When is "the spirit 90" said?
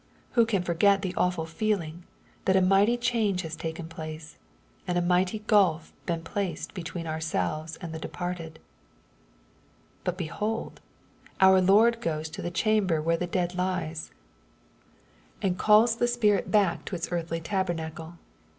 15.97-16.47